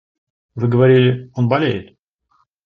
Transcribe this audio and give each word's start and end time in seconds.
Вы 0.55 0.67
говорили, 0.67 1.29
он 1.35 1.47
болеет. 1.47 1.95